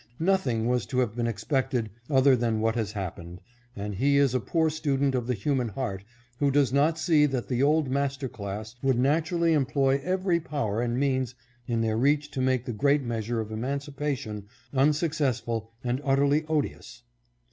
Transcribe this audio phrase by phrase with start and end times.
[0.19, 3.39] Nothing was to have been expected other than what has happened,
[3.75, 6.03] and he is a poor student of the human heart
[6.39, 10.99] who does not see that the old master class would naturally employ every power and
[10.99, 11.35] means
[11.67, 17.03] in their reach to make the great measure of emancipation unsuc cessful and utterly odious.